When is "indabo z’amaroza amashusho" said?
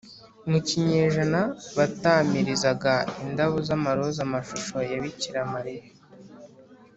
3.23-4.75